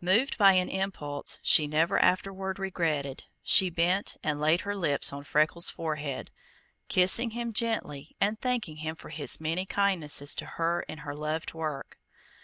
[0.00, 5.24] Moved by an impulse she never afterward regretted, she bent and laid her lips on
[5.24, 6.30] Freckles' forehead,
[6.86, 11.52] kissing him gently and thanking him for his many kindnesses to her in her loved
[11.52, 11.98] work.